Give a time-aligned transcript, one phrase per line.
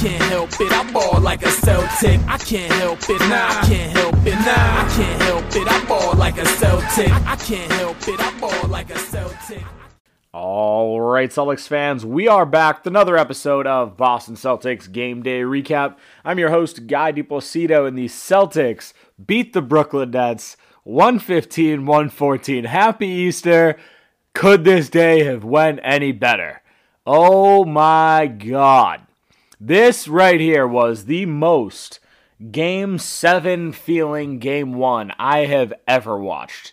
[0.00, 0.72] can't help it.
[0.72, 2.20] I ball like a Celtic.
[2.26, 3.20] I can't help it.
[3.20, 4.32] Nah, I can't help it.
[4.32, 5.68] Nah, I can't help it.
[5.70, 7.12] I ball like a Celtic.
[7.26, 8.18] I can't help it.
[8.18, 9.62] I ball like a Celtic.
[10.32, 15.40] All right, Celtics fans, we are back with another episode of Boston Celtics Game Day
[15.40, 15.96] Recap.
[16.24, 18.94] I'm your host, Guy DePlacido, and the Celtics
[19.26, 22.64] beat the Brooklyn Nets 115 114.
[22.64, 23.76] Happy Easter.
[24.32, 26.62] Could this day have went any better?
[27.04, 29.02] Oh my God.
[29.62, 32.00] This right here was the most
[32.50, 36.72] Game 7 feeling Game 1 I have ever watched.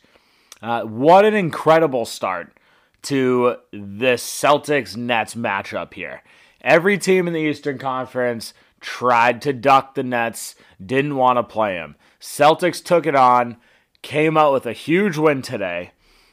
[0.61, 2.57] Uh, what an incredible start
[3.01, 6.23] to this Celtics Nets matchup here.
[6.61, 11.73] Every team in the Eastern Conference tried to duck the Nets, didn't want to play
[11.73, 11.97] them.
[12.21, 13.57] Celtics took it on,
[14.01, 15.91] came out with a huge win today.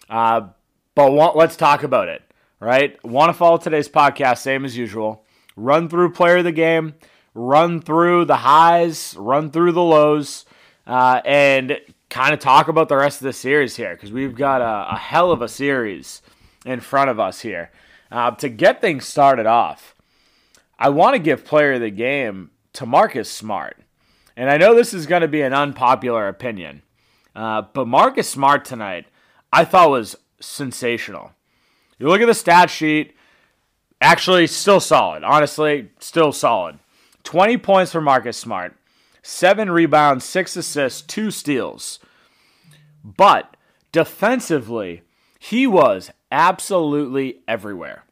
[0.08, 0.50] Uh,
[0.94, 2.22] but want, let's talk about it,
[2.60, 3.04] right?
[3.04, 5.23] Want to follow today's podcast, same as usual.
[5.56, 6.94] Run through player of the game,
[7.34, 10.44] run through the highs, run through the lows,
[10.86, 11.78] uh, and
[12.10, 14.98] kind of talk about the rest of the series here because we've got a, a
[14.98, 16.22] hell of a series
[16.64, 17.70] in front of us here.
[18.10, 19.94] Uh, to get things started off,
[20.78, 23.78] I want to give player of the game to Marcus Smart.
[24.36, 26.82] And I know this is going to be an unpopular opinion,
[27.34, 29.06] uh, but Marcus Smart tonight
[29.52, 31.32] I thought was sensational.
[31.98, 33.14] You look at the stat sheet,
[34.04, 35.24] actually, still solid.
[35.24, 36.78] Honestly, still solid.
[37.24, 38.76] 20 points for Marcus Smart,
[39.22, 41.98] seven rebounds, six assists, two steals.
[43.02, 43.56] But
[43.92, 45.02] defensively,
[45.38, 48.04] he was absolutely everywhere.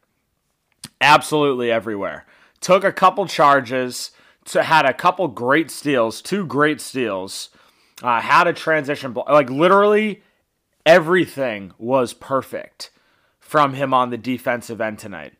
[0.99, 2.25] Absolutely everywhere.
[2.59, 4.11] Took a couple charges,
[4.45, 7.49] to, had a couple great steals, two great steals,
[8.01, 10.23] uh, had a transition, like literally
[10.85, 12.89] everything was perfect
[13.39, 15.33] from him on the defensive end tonight.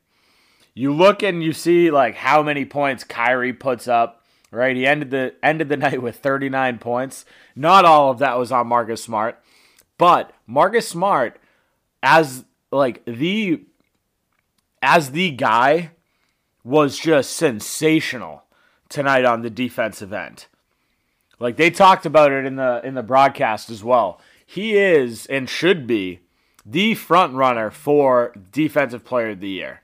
[0.73, 4.75] You look and you see like how many points Kyrie puts up, right?
[4.75, 7.25] He ended the ended the night with 39 points.
[7.55, 9.39] Not all of that was on Marcus Smart,
[9.97, 11.39] but Marcus Smart
[12.01, 13.63] as like the
[14.81, 15.91] as the guy
[16.63, 18.43] was just sensational
[18.89, 20.47] tonight on the defensive end.
[21.39, 24.19] Like they talked about it in the in the broadcast as well.
[24.45, 26.21] He is and should be
[26.65, 29.82] the front runner for defensive player of the year.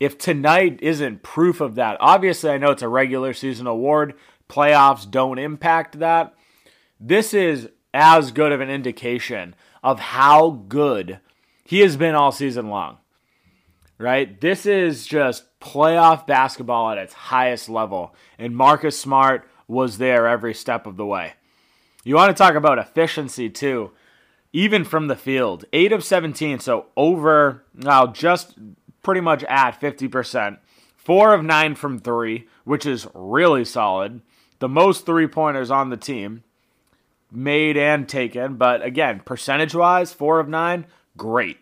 [0.00, 4.14] If tonight isn't proof of that, obviously I know it's a regular season award,
[4.48, 6.34] playoffs don't impact that.
[7.00, 11.20] This is as good of an indication of how good
[11.64, 12.98] he has been all season long.
[13.98, 14.40] Right?
[14.40, 18.14] This is just playoff basketball at its highest level.
[18.38, 21.34] And Marcus Smart was there every step of the way.
[22.04, 23.90] You want to talk about efficiency too,
[24.52, 25.64] even from the field.
[25.72, 28.54] 8 of 17, so over, now just
[29.02, 30.58] pretty much at 50%.
[30.96, 34.20] 4 of 9 from 3, which is really solid.
[34.58, 36.42] The most three pointers on the team,
[37.30, 38.56] made and taken.
[38.56, 40.86] But again, percentage wise, 4 of 9,
[41.16, 41.58] great.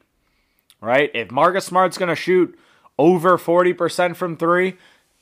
[0.80, 1.10] Right?
[1.14, 2.58] If Marcus Smart's going to shoot
[2.98, 4.76] over 40% from three,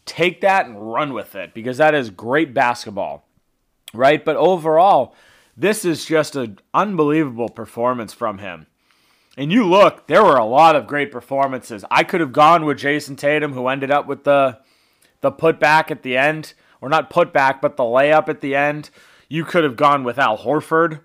[0.06, 3.26] take that and run with it because that is great basketball.
[3.92, 4.24] Right?
[4.24, 5.14] But overall,
[5.56, 8.66] this is just an unbelievable performance from him.
[9.36, 11.84] And you look, there were a lot of great performances.
[11.90, 14.58] I could have gone with Jayson Tatum, who ended up with the
[15.20, 18.90] the putback at the end, or not putback, but the layup at the end.
[19.28, 21.00] You could have gone with Al Horford,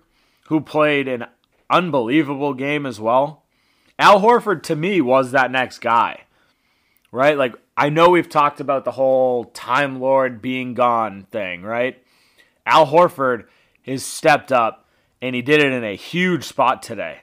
[0.48, 1.24] who played an
[1.70, 3.44] unbelievable game as well.
[3.98, 6.24] Al Horford to me was that next guy,
[7.10, 7.36] right?
[7.36, 12.02] Like, I know we've talked about the whole Time Lord being gone thing, right?
[12.66, 13.46] Al Horford
[13.86, 14.86] has stepped up
[15.22, 17.20] and he did it in a huge spot today.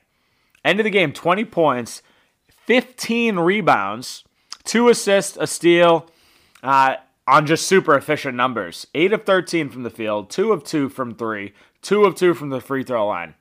[0.64, 2.02] End of the game 20 points,
[2.66, 4.24] 15 rebounds,
[4.64, 6.10] two assists, a steal
[6.64, 6.96] uh,
[7.26, 8.88] on just super efficient numbers.
[8.94, 12.50] 8 of 13 from the field, 2 of 2 from 3, 2 of 2 from
[12.50, 13.36] the free throw line.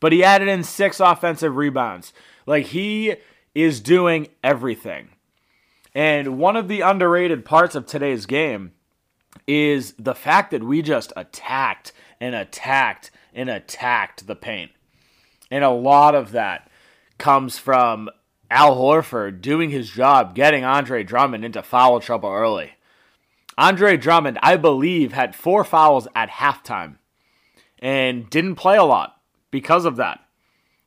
[0.00, 2.12] But he added in six offensive rebounds.
[2.46, 3.16] Like he
[3.54, 5.08] is doing everything.
[5.94, 8.72] And one of the underrated parts of today's game
[9.46, 14.72] is the fact that we just attacked and attacked and attacked the paint.
[15.54, 16.68] And a lot of that
[17.16, 18.10] comes from
[18.50, 22.72] Al Horford doing his job, getting Andre Drummond into foul trouble early.
[23.56, 26.96] Andre Drummond, I believe, had four fouls at halftime
[27.78, 29.20] and didn't play a lot
[29.52, 30.24] because of that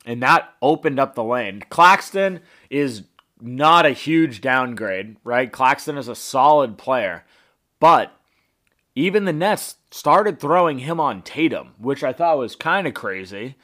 [0.08, 1.62] and that opened up the lane.
[1.70, 3.04] Claxton is
[3.42, 5.52] not a huge downgrade, right?
[5.52, 7.26] Claxton is a solid player,
[7.80, 8.14] but
[8.96, 13.56] even the Nets started throwing him on Tatum, which I thought was kind of crazy,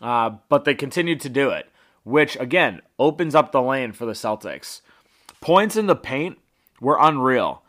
[0.00, 1.70] uh, but they continued to do it,
[2.04, 4.80] which again opens up the lane for the Celtics.
[5.40, 6.38] Points in the paint
[6.80, 7.62] were unreal.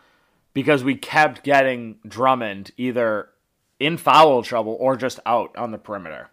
[0.56, 3.30] because we kept getting Drummond either
[3.80, 6.30] in foul trouble or just out on the perimeter.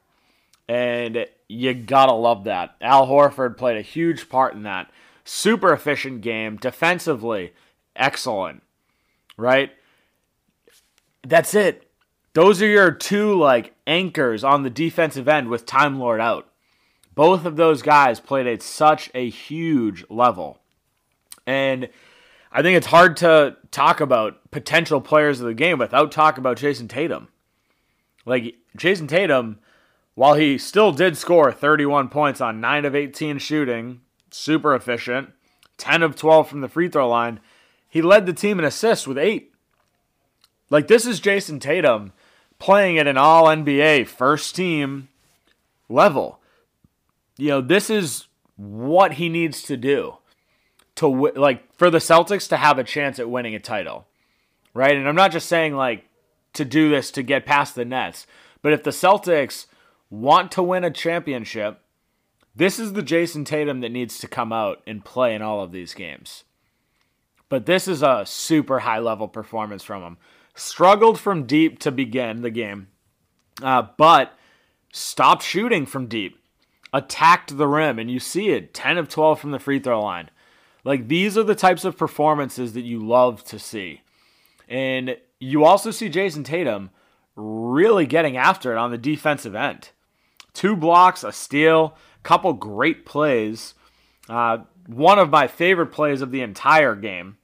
[0.69, 2.77] And you gotta love that.
[2.81, 4.91] Al Horford played a huge part in that.
[5.25, 7.53] Super efficient game, defensively,
[7.97, 8.63] excellent.
[9.37, 9.73] Right?
[11.27, 11.91] That's it.
[12.35, 16.49] Those are your two like anchors on the defensive end with Time Lord out.
[17.15, 20.59] Both of those guys played at such a huge level.
[21.47, 21.91] And
[22.51, 26.57] I think it's hard to talk about potential players of the game without talking about
[26.57, 27.29] Jayson Tatum.
[28.25, 29.59] Like Jayson Tatum,
[30.15, 34.01] while he still did score 31 points on 9 of 18 shooting,
[34.31, 35.31] super efficient,
[35.77, 37.41] 10 of 12 from the free throw line,
[37.89, 39.53] he led the team in assists with 8.
[40.71, 42.13] Like this is Jayson Tatum
[42.63, 45.09] playing at an all NBA first team
[45.89, 46.39] level.
[47.37, 50.19] You know, this is what he needs to do
[50.95, 54.07] to like for the Celtics to have a chance at winning a title.
[54.75, 54.97] Right?
[54.97, 56.05] And I'm not just saying like
[56.53, 58.29] to do this to get past the Nets,
[58.63, 59.67] but if the Celtics
[60.09, 61.81] want to win a championship,
[62.55, 65.73] this is the Jayson Tatum that needs to come out and play in all of
[65.73, 66.45] these games.
[67.49, 70.17] But this is a super high level performance from him
[70.55, 72.89] struggled from deep to begin the game,
[73.63, 74.37] uh, but
[74.93, 76.39] stopped shooting from deep,
[76.93, 80.31] attacked the rim, and you see it 10 of 12 from the free throw line.
[80.85, 84.03] Like these are the types of performances that you love to see.
[84.69, 86.91] And you also see Jayson Tatum
[87.37, 89.91] really getting after it on the defensive end.
[90.55, 93.75] Two blocks, a steal, couple great plays.
[94.29, 97.37] Uh, one of my favorite plays of the entire game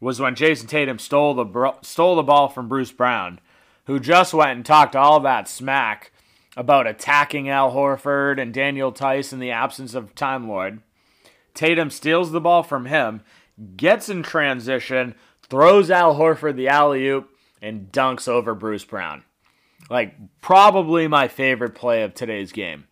[0.00, 3.40] was when Jayson Tatum stole the stole the ball from Bruce Brown,
[3.86, 6.12] who just went and talked all that smack
[6.56, 10.80] about attacking Al Horford and Daniel Theis in the absence of Time Lord.
[11.52, 13.22] Tatum steals the ball from him,
[13.76, 15.14] gets in transition,
[15.48, 17.30] throws Al Horford the alley oop,
[17.60, 19.24] and dunks over Bruce Brown.
[19.90, 22.84] Like, probably my favorite play of today's game.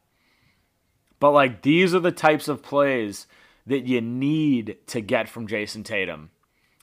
[1.21, 3.27] But, like, these are the types of plays
[3.67, 6.31] that you need to get from Jason Tatum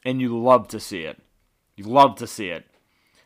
[0.04, 1.19] and you love to see it.
[1.75, 2.66] You love to see it.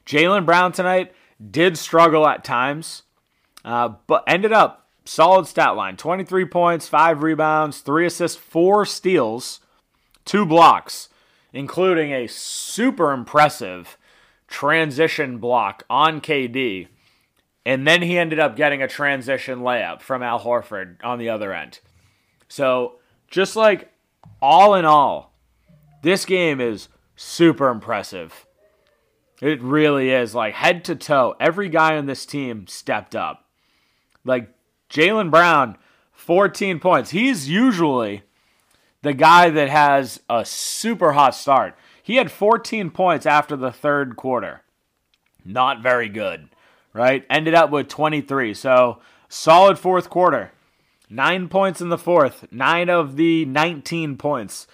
[0.05, 1.13] Jaylen Brown tonight
[1.51, 3.03] did struggle at times,
[3.63, 9.59] uh, but ended up solid stat line 23 points, 5 rebounds, 3 assists, 4 steals,
[10.25, 11.09] 2 blocks,
[11.51, 13.97] including a super impressive
[14.47, 16.87] transition block on KD.
[17.65, 21.53] And then he ended up getting a transition layup from Al Horford on the other
[21.53, 21.79] end.
[22.49, 22.99] So,
[23.29, 23.91] just like
[24.41, 25.32] all in all,
[26.03, 28.45] this game is super impressive.
[29.41, 30.35] It really is.
[30.35, 33.45] Like head to toe, every guy on this team stepped up.
[34.23, 34.49] Like
[34.89, 35.77] Jaylen Brown,
[36.11, 37.09] 14 points.
[37.09, 38.23] He's usually
[39.01, 41.75] the guy that has a super hot start.
[42.01, 44.61] He had 14 points after the third quarter.
[45.45, 46.49] Not very good,
[46.93, 47.25] right?
[47.29, 48.53] Ended up with 23.
[48.53, 50.51] So solid fourth quarter.
[51.09, 54.67] Nine points in the fourth, nine of the 19 points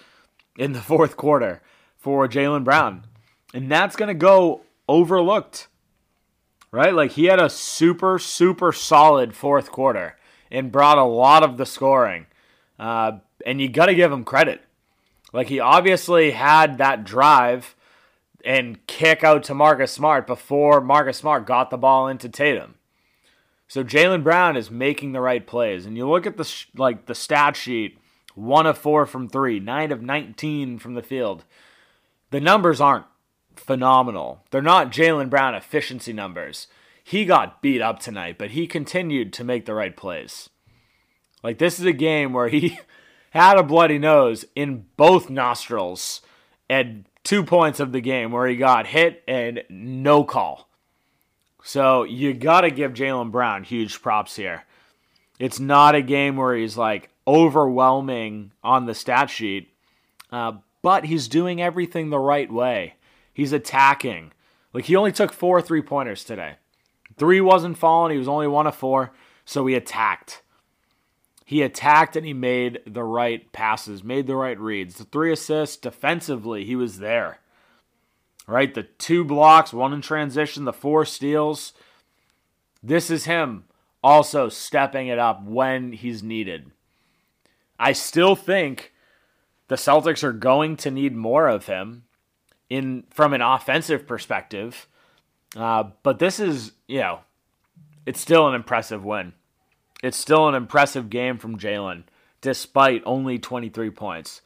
[0.60, 1.62] in the fourth quarter
[1.96, 3.06] for Jaylen Brown.
[3.54, 5.68] And that's going to go overlooked,
[6.70, 6.94] right?
[6.94, 10.16] Like he had a super, super solid fourth quarter
[10.50, 12.26] and brought a lot of the scoring.
[12.78, 13.12] Uh,
[13.46, 14.60] and you got to give him credit.
[15.32, 17.74] Like he obviously had that drive
[18.44, 22.74] and kick out to Marcus Smart before Marcus Smart got the ball into Tatum.
[23.66, 27.06] So Jaylen Brown is making the right plays, and you look at the sh- like
[27.06, 27.99] the stat sheet
[28.34, 31.44] one of four from three, nine of 19 from the field.
[32.30, 33.06] The numbers aren't
[33.56, 34.44] phenomenal.
[34.50, 36.66] They're not Jaylen Brown efficiency numbers.
[37.02, 40.48] He got beat up tonight, but he continued to make the right plays.
[41.42, 42.78] Like, this is a game where he
[43.30, 46.20] had a bloody nose in both nostrils
[46.68, 46.86] at
[47.24, 50.68] two points of the game where he got hit and no call.
[51.62, 54.64] So you got to give Jaylen Brown huge props here.
[55.38, 59.72] It's not a game where he's like, overwhelming on the stat sheet,
[60.32, 62.94] uh, but he's doing everything the right way.
[63.32, 64.32] He's attacking.
[64.72, 66.56] Like he only took four three pointers today.
[67.16, 68.12] Three wasn't falling.
[68.12, 69.12] He was only one of four,
[69.44, 70.42] so he attacked.
[71.44, 74.96] He attacked and he made the right passes, made the right reads.
[74.96, 77.38] The three assists defensively, he was there.
[78.46, 78.72] Right?
[78.72, 81.72] The two blocks, one in transition, the four steals.
[82.82, 83.64] This is him
[84.02, 86.70] also stepping it up when he's needed.
[87.80, 88.92] I still think
[89.68, 92.04] the Celtics are going to need more of him
[92.68, 94.86] in from an offensive perspective.
[95.56, 97.20] Uh, but this is, you know,
[98.04, 99.32] it's still an impressive win.
[100.02, 102.04] It's still an impressive game from Jaylen,
[102.42, 104.42] despite only 23 points.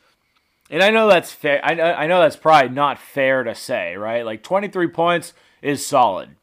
[0.70, 1.60] And I know that's fair.
[1.64, 4.24] I know, I know that's probably not fair to say, right?
[4.24, 6.36] Like 23 points is solid.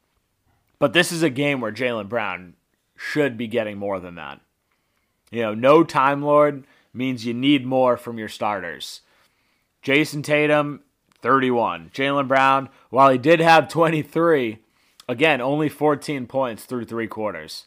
[0.78, 2.56] But this is a game where Jaylen Brown
[2.98, 4.42] should be getting more than that.
[5.32, 9.02] You know, no Time Lord means you need more from your starters.
[9.84, 10.82] Jayson Tatum,
[11.22, 11.92] 31.
[11.94, 14.60] Jaylen Brown, while he did have 23,
[15.08, 17.66] again, only 14 points through three quarters.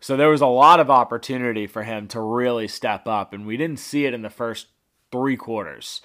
[0.00, 3.56] So there was a lot of opportunity for him to really step up, and we
[3.56, 4.68] didn't see it in the first
[5.12, 6.00] three quarters.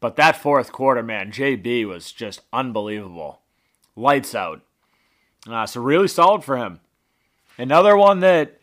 [0.00, 3.40] But that fourth quarter, man, JB was just unbelievable.
[3.96, 4.60] Lights out.
[5.48, 6.80] Uh, so really solid for him.
[7.56, 8.60] Another one that,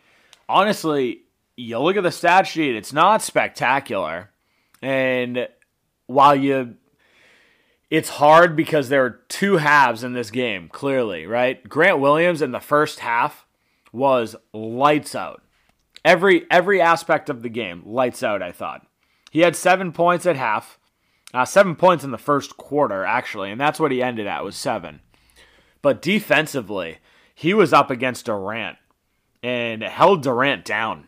[0.48, 1.23] honestly,
[1.55, 4.31] you look at the stat sheet, it's not spectacular.
[4.81, 5.48] And
[6.07, 6.75] while you
[7.93, 11.63] it's hard because there are two halves in this game, clearly, right?
[11.69, 13.45] Grant Williams in the first half
[13.91, 15.43] was lights out.
[16.03, 18.88] Every every aspect of the game, lights out, I thought.
[19.29, 20.79] He had seven points at half.
[21.36, 24.55] Uh, seven points in the first quarter, actually, and that's what he ended at was
[24.55, 25.00] seven.
[25.81, 26.98] But defensively,
[27.36, 28.77] he was up against Durant
[29.41, 31.07] and held Durant down.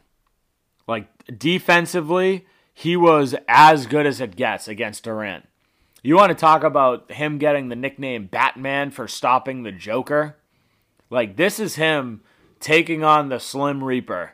[1.26, 5.48] Defensively, he was as good as it gets against Durant.
[6.04, 10.38] You want to talk about him getting the nickname Batman for stopping the Joker?
[11.10, 12.22] Like, this is him
[12.60, 14.34] taking on the Slim Reaper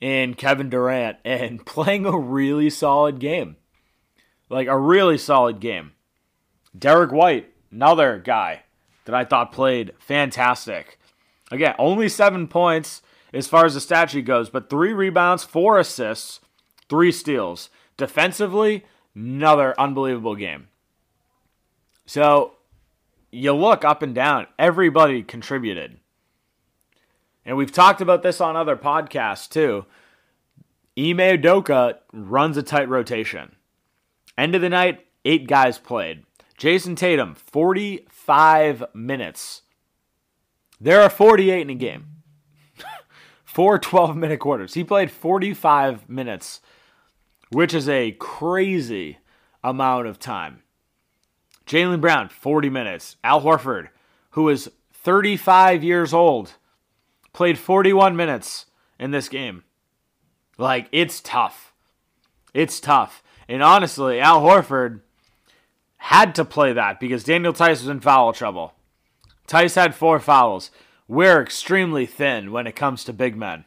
[0.00, 3.56] in Kevin Durant and playing a really solid game.
[4.48, 5.92] Like, a really solid game.
[6.78, 8.62] Derrick White, another guy
[9.04, 10.98] that I thought played fantastic.
[11.50, 15.78] Again, only seven points as far as the stat sheet goes, but three rebounds, four
[15.78, 16.40] assists,
[16.88, 17.70] three steals.
[17.96, 18.84] Defensively,
[19.14, 20.68] another unbelievable game.
[22.06, 22.54] So
[23.30, 25.98] you look up and down, everybody contributed.
[27.44, 29.86] And we've talked about this on other podcasts too.
[30.98, 31.40] Ime
[32.12, 33.56] runs a tight rotation.
[34.36, 36.24] End of the night, eight guys played.
[36.58, 39.62] Jayson Tatum, 45 minutes.
[40.80, 42.11] There are 48 in a game.
[43.52, 44.72] Four 12 minute quarters.
[44.72, 46.60] He played 45 minutes,
[47.50, 49.18] which is a crazy
[49.62, 50.62] amount of time.
[51.66, 53.16] Jaylen Brown, 40 minutes.
[53.22, 53.88] Al Horford,
[54.30, 56.54] who is 35 years old,
[57.34, 58.66] played 41 minutes
[58.98, 59.64] in this game.
[60.56, 61.74] Like, it's tough.
[62.54, 63.22] It's tough.
[63.48, 65.00] And honestly, Al Horford
[65.96, 68.72] had to play that because Daniel Theis was in foul trouble.
[69.46, 70.70] Theis had four fouls.
[71.08, 73.64] We're extremely thin when it comes to big men.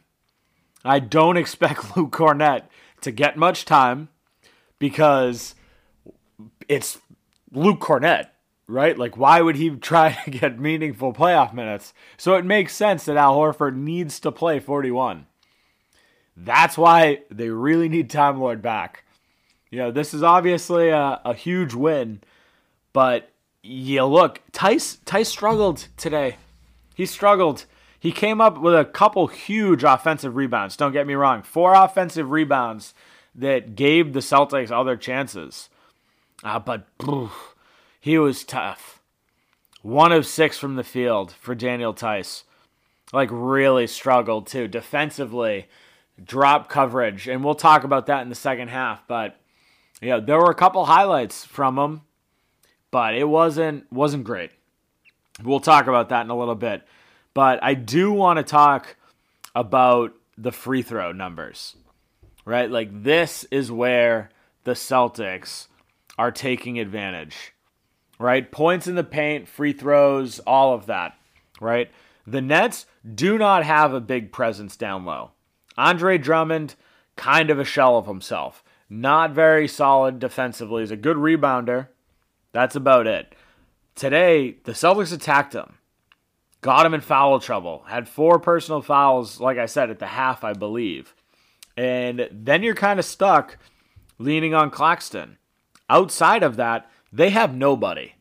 [0.83, 2.63] I don't expect Luke Kornet
[3.01, 4.09] to get much time
[4.79, 5.55] because
[6.67, 6.99] it's
[7.51, 8.27] Luke Kornet,
[8.67, 8.97] right?
[8.97, 11.93] Like, why would he try to get meaningful playoff minutes?
[12.17, 15.25] So it makes sense that Al Horford needs to play 41.
[16.37, 19.03] That's why they really need Time Lord back.
[19.71, 22.21] You know, this is obviously a, a huge win,
[22.93, 23.29] but
[23.63, 26.37] yeah, look, Theis Theis struggled today.
[26.95, 27.65] He struggled.
[27.99, 30.77] He came up with a couple huge offensive rebounds.
[30.77, 32.93] Don't get me wrong, four offensive rebounds
[33.35, 35.69] that gave the Celtics other chances.
[36.43, 37.55] Uh, but oof,
[37.99, 39.01] he was tough.
[39.81, 42.43] One of six from the field for Daniel Theis.
[43.13, 44.67] Like, really struggled too.
[44.67, 45.67] Defensively,
[46.23, 47.27] drop coverage.
[47.27, 49.07] And we'll talk about that in the second half.
[49.07, 49.37] But,
[50.01, 52.01] yeah, there were a couple highlights from him,
[52.89, 54.51] but it wasn't wasn't great.
[55.43, 56.83] We'll talk about that in a little bit.
[57.33, 58.95] But I do want to talk
[59.53, 61.75] about the free throw numbers,
[62.45, 62.69] right?
[62.69, 64.29] Like, this is where
[64.63, 65.67] the Celtics
[66.17, 67.53] are taking advantage,
[68.19, 68.49] right?
[68.51, 71.17] Points in the paint, free throws, all of that,
[71.59, 71.91] right?
[72.25, 75.31] The Nets do not have a big presence down low.
[75.77, 76.75] Andre Drummond,
[77.15, 78.63] kind of a shell of himself.
[78.89, 80.83] Not very solid defensively.
[80.83, 81.89] He's a good rebounder.
[82.51, 83.35] That's about it.
[83.95, 85.77] Today, the Celtics attacked him,
[86.61, 90.43] got him in foul trouble, had four personal fouls, like I said, at the half,
[90.43, 91.15] I believe.
[91.77, 93.57] And then you're kind of stuck
[94.17, 95.37] leaning on Claxton.
[95.89, 98.15] Outside of that, they have nobody.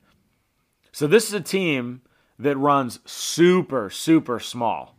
[0.92, 2.02] So this is a team
[2.38, 4.96] that runs super, super small.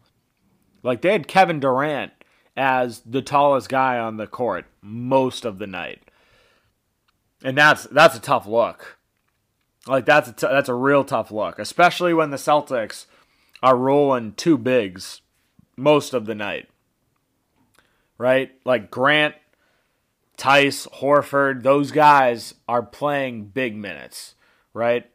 [0.84, 2.12] Like they had Kevin Durant
[2.58, 6.01] as the tallest guy on the court most of the night.
[7.44, 8.98] And that's that's a tough look.
[9.88, 13.06] Like that's a t- that's a real tough look, especially when the Celtics
[13.62, 15.22] are rolling two bigs
[15.77, 16.70] most of the night.
[18.18, 18.51] Right?
[18.65, 19.36] Like Grant
[20.38, 24.36] Theis, Horford, those guys are playing big minutes,
[24.74, 25.10] right?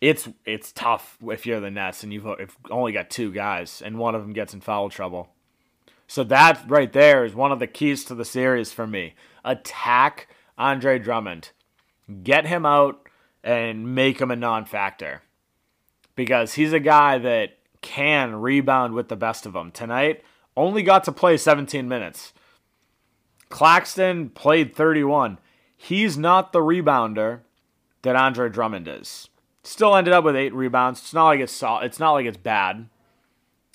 [0.00, 2.26] It's it's tough if you're the Nets and you've,
[2.70, 5.28] only got two guys and one of them gets in foul trouble.
[6.08, 9.14] So that right there is one of the keys to the series for me.
[9.44, 10.28] Attack
[10.58, 11.50] Andre Drummond.
[12.22, 13.08] Get him out
[13.42, 15.22] and make him a non factor.
[16.14, 19.70] Because he's a guy that can rebound with the best of them.
[19.70, 20.22] Tonight,
[20.56, 22.32] only got to play 17 minutes.
[23.48, 25.38] Claxton played 31.
[25.76, 27.40] He's not the rebounder
[28.02, 29.28] that Andre Drummond is.
[29.62, 31.00] Still ended up with eight rebounds.
[31.00, 32.88] It's not like it's it's not like it's bad.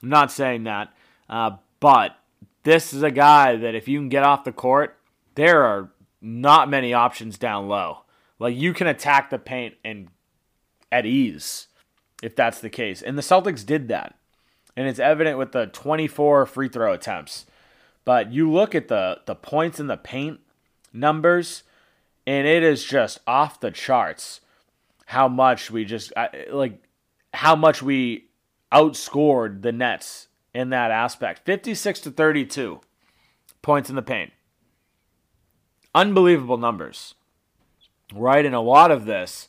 [0.04, 0.94] I'm not saying that,
[1.30, 2.18] uh, but
[2.64, 4.98] this is a guy that if you can get off the court,
[5.36, 5.90] there are
[6.22, 8.00] not many options down low.
[8.40, 10.10] Like you can attack the paint and
[10.92, 11.68] at ease
[12.22, 13.02] if that's the case.
[13.02, 14.16] And the Celtics did that.
[14.76, 17.46] And it's evident with the 24 free throw attempts.
[18.06, 20.40] But you look at the the points in the paint
[20.94, 21.64] numbers
[22.26, 24.42] and it is just off the charts
[25.08, 26.14] how much we just
[26.52, 26.82] like
[27.34, 28.30] how much we
[28.72, 31.46] outscored the Nets in that aspect.
[31.46, 32.82] 56 to 32
[33.62, 34.32] points in the paint.
[35.96, 37.16] Unbelievable numbers.
[38.14, 38.46] Right?
[38.46, 39.48] And a lot of this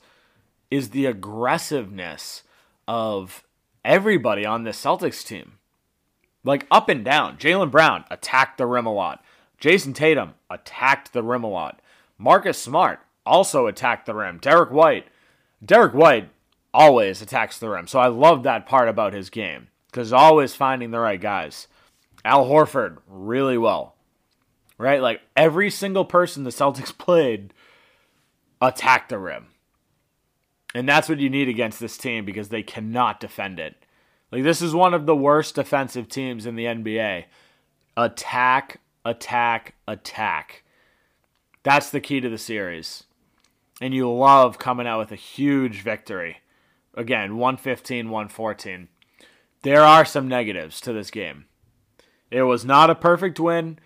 [0.71, 2.43] is the aggressiveness
[2.87, 3.45] of
[3.85, 5.59] everybody on the Celtics team.
[6.45, 7.37] Like up and down.
[7.37, 9.25] Jaylen Brown attacked the rim a lot.
[9.61, 11.81] Jayson Tatum attacked the rim a lot.
[12.17, 14.39] Marcus Smart also attacked the rim.
[14.39, 15.07] Derrick White.
[15.65, 16.31] Derrick White
[16.73, 17.87] always attacks the rim.
[17.87, 21.67] So I love that part about his game because always finding the right guys.
[22.25, 23.95] Al Horford, really well.
[24.77, 25.03] Right?
[25.03, 27.53] Like every single person the Celtics played
[28.61, 29.47] attacked the rim.
[30.75, 33.77] And that's what you need against this team because they cannot defend it.
[34.31, 37.25] Like this is one of the worst defensive teams in the NBA.
[37.97, 40.65] Attack, attack, attack.
[41.63, 43.05] That's the key to the series.
[43.81, 46.39] And you love coming out with a huge victory.
[46.95, 48.89] Again, 115, 114.
[49.63, 51.47] There are some negatives to this game.
[52.31, 53.79] It was not a perfect win.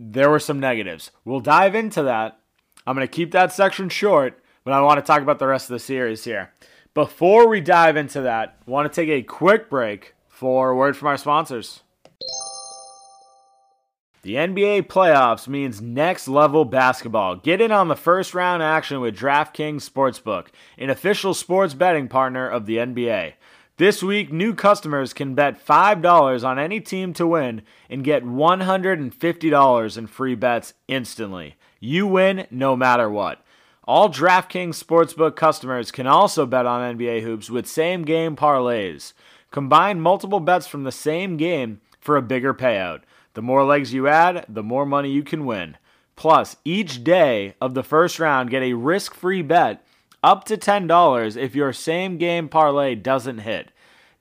[0.00, 1.10] There were some negatives.
[1.24, 2.38] We'll dive into that.
[2.86, 5.70] I'm going to keep that section short, but I want to talk about the rest
[5.70, 6.52] of the series here.
[6.92, 10.96] Before we dive into that, I want to take a quick break for a word
[10.96, 11.82] from our sponsors.
[14.20, 17.36] The NBA playoffs means next level basketball.
[17.36, 22.48] Get in on the first round action with DraftKings Sportsbook, an official sports betting partner
[22.48, 23.34] of the NBA.
[23.76, 29.98] This week, new customers can bet $5 on any team to win and get $150
[29.98, 31.56] in free bets instantly.
[31.84, 33.44] You win no matter what.
[33.86, 39.12] All DraftKings Sportsbook customers can also bet on NBA hoops with same game parlays.
[39.50, 43.02] Combine multiple bets from the same game for a bigger payout.
[43.34, 45.76] The more legs you add, the more money you can win.
[46.16, 49.84] Plus, each day of the first round, get a risk free bet
[50.22, 53.72] up to $10 if your same game parlay doesn't hit.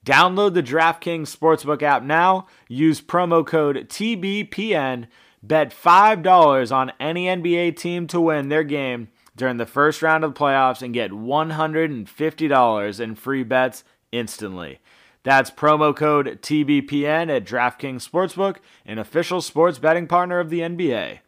[0.06, 2.48] Download the DraftKings Sportsbook app now.
[2.68, 5.08] Use promo code TBPN.
[5.46, 10.34] Bet $5 on any NBA team to win their game during the first round of
[10.34, 14.80] the playoffs and get $150 in free bets instantly.
[15.24, 21.20] That's promo code TBPN at DraftKings Sportsbook, an official sports betting partner of the NBA.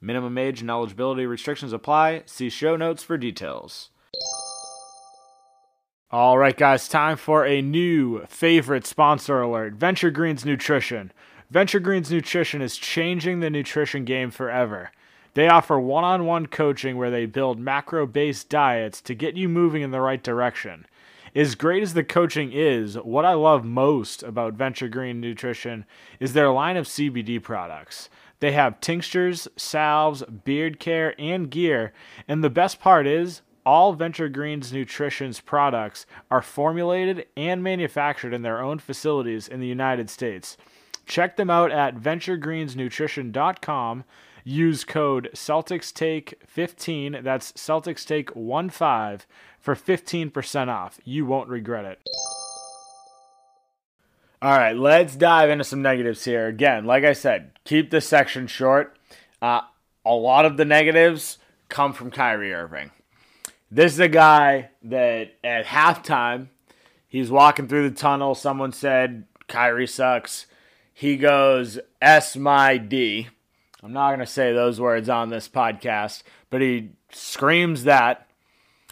[0.00, 2.22] Minimum age and eligibility restrictions apply.
[2.26, 3.90] See show notes for details.
[6.10, 11.10] All right, guys, time for a new favorite sponsor alert Venture Greens Nutrition.
[11.54, 14.90] Venture Greens Nutrition is changing the nutrition game forever.
[15.34, 19.48] They offer one on one coaching where they build macro based diets to get you
[19.48, 20.86] moving in the right direction
[21.34, 25.84] as great as the coaching is, what I love most about Venture Green Nutrition
[26.20, 28.08] is their line of CBD products.
[28.38, 31.92] They have tinctures, salves, beard care, and gear.
[32.28, 38.42] And the best part is, all Venture Greens Nutrition's products are formulated and manufactured in
[38.42, 40.56] their own facilities in the United States.
[41.06, 44.04] Check them out at venturegreensnutrition.com.
[44.46, 49.20] Use code CelticsTake15, that's CelticsTake15
[49.58, 51.00] for 15% off.
[51.04, 51.98] You won't regret it.
[54.42, 56.46] All right, let's dive into some negatives here.
[56.46, 58.98] Again, like I said, keep this section short.
[59.40, 59.62] Uh,
[60.04, 61.38] a lot of the negatives
[61.70, 62.90] come from Kyrie Irving.
[63.70, 66.48] This is a guy that at halftime,
[67.08, 68.34] he's walking through the tunnel.
[68.34, 70.44] Someone said, Kyrie sucks.
[70.96, 73.28] He goes, S my D.
[73.82, 78.28] I'm not going to say those words on this podcast, but he screams that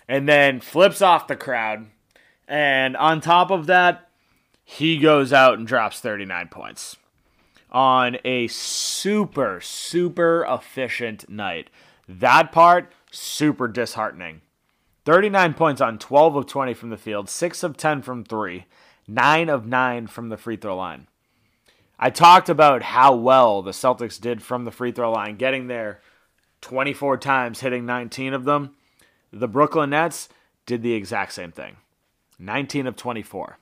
[0.09, 1.87] and then flips off the crowd.
[2.49, 4.11] And on top of that,
[4.65, 6.97] he goes out and drops 39 points
[7.71, 11.71] on a super, super efficient night.
[12.09, 14.41] That part, super disheartening.
[15.05, 18.67] 39 points on 12 of 20 from the field, 6 of 10 from 3,
[19.07, 21.07] 9 of 9 from the free throw line.
[22.05, 26.01] I talked about how well the Celtics did from the free throw line, getting there
[26.61, 28.75] 24 times, hitting 19 of them.
[29.33, 30.29] The Brooklyn Nets
[30.67, 31.77] did the exact same thing
[32.41, 33.57] 19 of 24.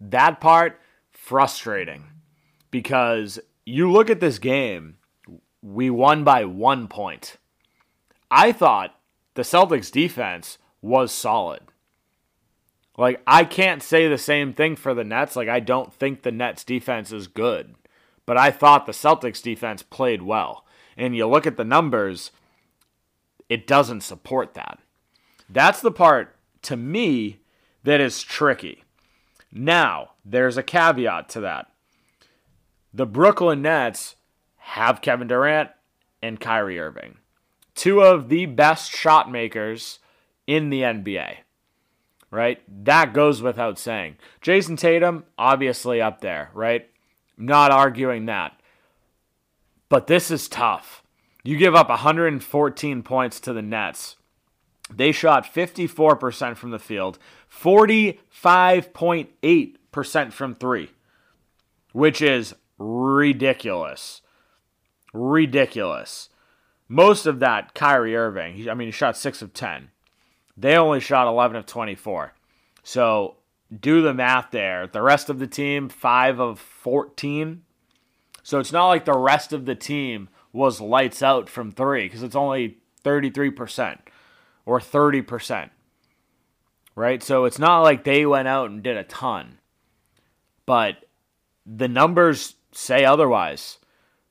[0.00, 0.80] That part,
[1.12, 2.02] frustrating
[2.72, 4.96] because you look at this game,
[5.62, 7.36] we won by one point.
[8.28, 8.98] I thought
[9.34, 11.60] the Celtics defense was solid.
[12.98, 15.36] Like, I can't say the same thing for the Nets.
[15.36, 17.74] Like, I don't think the Nets defense is good,
[18.24, 20.64] but I thought the Celtics defense played well.
[20.96, 22.30] And you look at the numbers,
[23.48, 24.78] it doesn't support that.
[25.48, 27.40] That's the part, to me,
[27.84, 28.82] that is tricky.
[29.52, 31.70] Now, there's a caveat to that.
[32.92, 34.16] The Brooklyn Nets
[34.56, 35.70] have Kevin Durant
[36.22, 37.18] and Kyrie Irving,
[37.74, 39.98] two of the best shot makers
[40.46, 41.36] in the NBA.
[42.30, 42.60] Right?
[42.84, 44.16] That goes without saying.
[44.42, 46.90] Jayson Tatum, obviously up there, right?
[47.38, 48.60] Not arguing that.
[49.88, 51.02] But this is tough.
[51.44, 54.16] You give up 114 points to the Nets.
[54.92, 57.18] They shot 54% from the field,
[57.50, 60.90] 45.8% from three,
[61.92, 64.22] which is ridiculous.
[65.12, 66.28] Ridiculous.
[66.88, 68.68] Most of that, Kyrie Irving.
[68.68, 69.90] I mean, he shot 6 of 10.
[70.56, 72.32] They only shot 11 of 24.
[72.82, 73.36] So
[73.80, 74.86] do the math there.
[74.86, 77.62] The rest of the team, 5 of 14.
[78.42, 82.22] So it's not like the rest of the team was lights out from three because
[82.22, 83.98] it's only 33%
[84.64, 85.70] or 30%.
[86.94, 87.22] Right?
[87.22, 89.58] So it's not like they went out and did a ton.
[90.64, 91.04] But
[91.66, 93.78] the numbers say otherwise.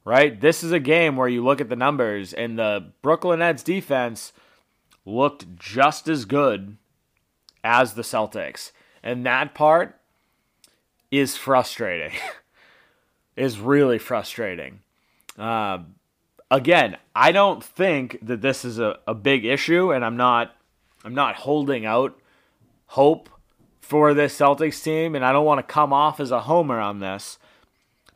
[0.03, 0.39] Right?
[0.39, 4.33] This is a game where you look at the numbers and the Brooklyn Nets defense
[5.05, 6.77] looked just as good
[7.63, 8.71] as the Celtics.
[9.03, 9.99] And that part
[11.11, 12.11] is frustrating.
[13.35, 14.79] is really frustrating.
[15.37, 15.79] Uh,
[16.49, 20.55] again, I don't think that this is a, a big issue, and I'm not
[21.03, 22.19] I'm not holding out
[22.87, 23.29] hope
[23.79, 26.99] for this Celtics team, and I don't want to come off as a homer on
[26.99, 27.37] this.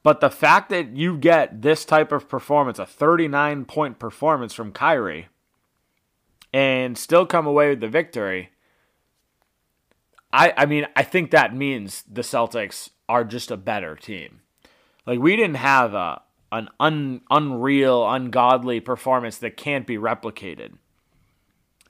[0.02, 4.72] But the fact that you get this type of performance, a 39 point performance from
[4.72, 5.28] Kyrie,
[6.54, 8.50] and still come away with the victory,
[10.32, 14.42] I, I mean, I think that means the Celtics are just a better team.
[15.06, 20.74] Like, we didn't have a, an un, unreal, ungodly performance that can't be replicated.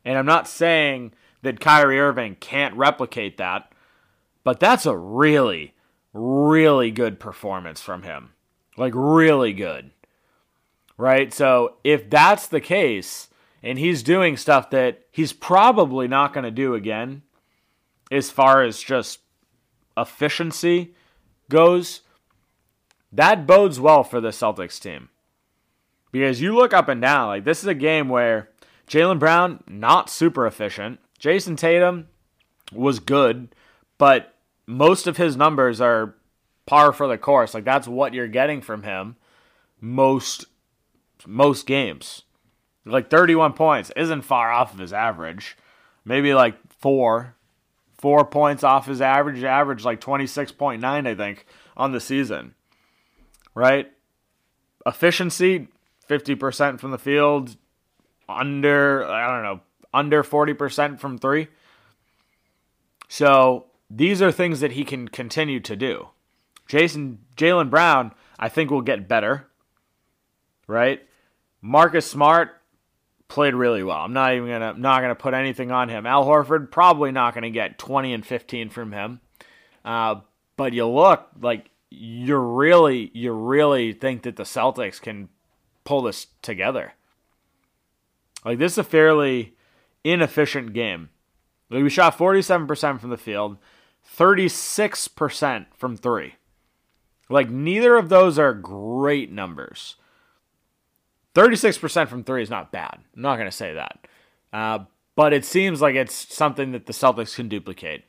[0.06, 3.72] And I'm not saying that Kyrie Irving can't replicate that,
[4.44, 5.74] but that's a really,
[6.14, 8.32] really good performance from him.
[8.78, 9.92] Like, really good.
[10.98, 11.34] Right?
[11.34, 13.29] So, if that's the case,
[13.62, 17.24] and he's doing stuff that he's probably not going to do again,
[18.12, 19.20] as far as just
[19.98, 20.96] efficiency
[21.50, 22.02] goes,
[23.12, 25.10] that bodes well for the Celtics team.
[26.12, 28.50] Because you look up and down, like this is a game where
[28.88, 31.00] Jaylen Brown, not super efficient.
[31.20, 32.08] Jayson Tatum
[32.72, 33.54] was good,
[33.98, 36.16] but most of his numbers are
[36.66, 37.54] par for the course.
[37.54, 39.16] Like that's what you're getting from him
[39.82, 40.46] most
[41.28, 42.24] most games.
[42.86, 45.58] Like 31 points isn't far off of his average.
[46.06, 47.36] Maybe like 4
[47.98, 52.56] 4 points off his average, average like 26.9 I think on the season
[53.60, 53.92] right?
[54.86, 55.68] Efficiency,
[56.10, 57.58] 50% from the field,
[58.28, 59.60] under, I don't know,
[59.94, 61.48] under 40% from three.
[63.08, 66.10] So these are things that he can continue to do.
[66.68, 69.48] Jason, Jaylen Brown, I think will get better,
[70.68, 71.02] right?
[71.62, 72.59] Marcus Smart
[73.30, 74.00] played really well.
[74.00, 76.06] I'm not even gonna not gonna put anything on him.
[76.06, 79.22] Al Horford probably not gonna get 20 and 15 from him.
[79.86, 80.16] Uh,
[80.58, 85.30] but you look like you really you really think that the Celtics can
[85.86, 86.94] pull this together.
[88.44, 89.56] Like this is a fairly
[90.04, 91.10] inefficient game.
[91.70, 93.58] Like we shot 47% from the field,
[94.18, 96.34] 36% from 3.
[97.30, 99.96] Like neither of those are great numbers.
[101.36, 102.98] 36% from 3 is not bad.
[103.16, 104.08] I'm not going to say that.
[104.52, 108.06] Uh, but it seems like it's something that the Celtics can duplicate.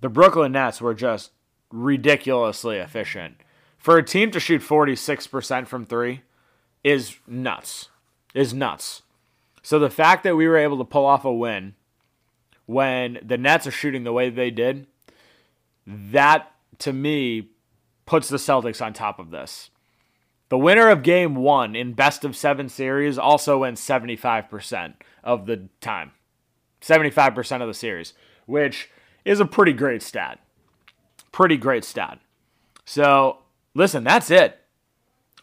[0.00, 1.32] The Brooklyn Nets were just
[1.70, 3.36] ridiculously efficient.
[3.76, 6.22] For a team to shoot 46% from three
[6.82, 7.90] is nuts.
[8.34, 9.02] Is nuts.
[9.62, 11.74] So the fact that we were able to pull off a win
[12.66, 14.86] when the Nets are shooting the way they did,
[15.86, 17.50] that to me
[18.06, 19.70] puts the Celtics on top of this.
[20.48, 25.68] The winner of game one in best of seven series also wins 75% of the
[25.80, 26.12] time.
[26.80, 28.14] 75% of the series,
[28.46, 28.88] which
[29.24, 30.40] is a pretty great stat
[31.30, 32.18] pretty great stat.
[32.84, 33.38] So,
[33.74, 34.58] listen, that's it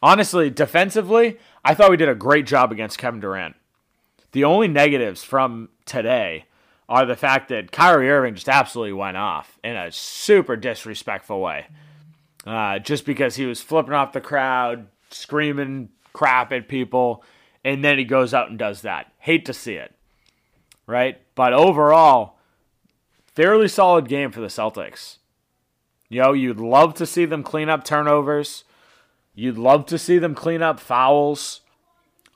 [0.05, 3.55] honestly, defensively, I thought we did a great job against Kevin Durant.
[4.33, 6.45] The only negatives from today
[6.87, 11.65] are the fact that Kyrie Irving just absolutely went off in a super disrespectful way.
[12.45, 17.23] Uh, just because he was flipping off the crowd, screaming crap at people,
[17.63, 19.11] and then he goes out and does that.
[19.19, 19.93] Hate to see it,
[20.87, 21.21] right?
[21.35, 22.37] But overall,
[23.33, 25.17] fairly solid game for the Celtics.
[26.09, 28.63] You know, you'd love to see them clean up turnovers.
[29.33, 31.61] You'd love to see them clean up fouls.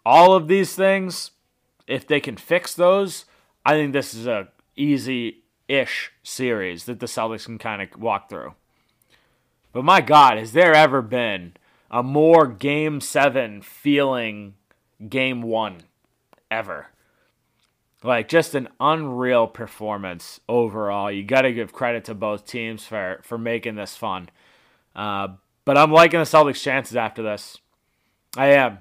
[0.06, 1.32] All of these things,
[1.88, 3.26] if they can fix those,
[3.66, 8.30] I think this is a easy ish series that the Celtics can kind of walk
[8.30, 8.56] through.
[9.72, 11.54] But my God, has there ever been
[11.92, 14.56] a more game seven feeling
[15.08, 15.84] game one
[16.52, 16.88] ever?
[18.04, 21.12] Like just an unreal performance overall.
[21.12, 24.30] You got to give credit to both teams for for making this fun.
[24.96, 25.30] Uh,
[25.66, 27.58] but I'm liking the Celtics' chances after this.
[28.38, 28.80] I am.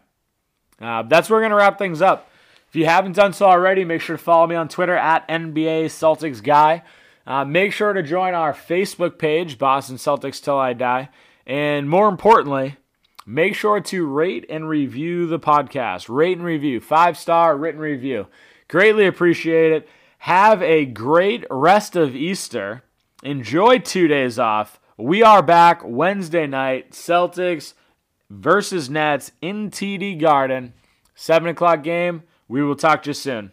[0.80, 2.30] Uh, that's where we're gonna wrap things up.
[2.68, 5.86] If you haven't done so already, make sure to follow me on Twitter at NBA
[5.86, 6.82] Celtics Guy.
[7.26, 11.08] Uh, make sure to join our Facebook page, Boston Celtics Till I Die.
[11.46, 12.76] And more importantly,
[13.28, 16.08] make sure to rate and review the podcast.
[16.08, 18.26] Rate and review, five star written review.
[18.68, 19.88] Greatly appreciate it.
[20.20, 22.82] Have a great rest of Easter.
[23.22, 24.80] Enjoy two days off.
[24.96, 26.92] We are back Wednesday night.
[26.92, 27.74] Celtics
[28.30, 30.72] versus Nets in TD Garden.
[31.14, 32.22] 7 o'clock game.
[32.48, 33.52] We will talk to you soon.